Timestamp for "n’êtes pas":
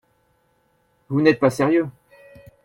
1.21-1.51